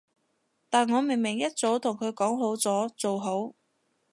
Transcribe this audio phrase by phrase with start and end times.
[0.67, 3.53] 但我明明一早同佢講好咗，做好